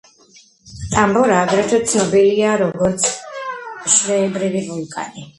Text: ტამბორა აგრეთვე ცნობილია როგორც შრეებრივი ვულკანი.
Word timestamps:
ტამბორა 0.93 1.33
აგრეთვე 1.41 1.79
ცნობილია 1.91 2.53
როგორც 2.61 3.05
შრეებრივი 3.97 4.63
ვულკანი. 4.71 5.27